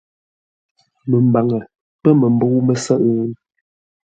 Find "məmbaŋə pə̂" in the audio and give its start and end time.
1.09-2.11